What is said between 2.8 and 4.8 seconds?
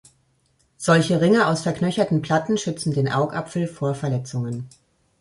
den Augapfel vor Verletzungen.